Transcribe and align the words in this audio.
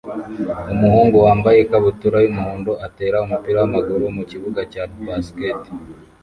Umuhungu 0.73 1.15
wambaye 1.25 1.57
ikabutura 1.61 2.17
y'umuhondo 2.21 2.71
atera 2.87 3.17
umupira 3.25 3.57
w'amaguru 3.61 4.03
mu 4.17 4.23
kibuga 4.29 4.61
cya 4.71 4.83
basket 5.05 5.61